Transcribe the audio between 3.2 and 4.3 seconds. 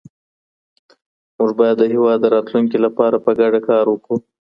په ګډه کار وکړو.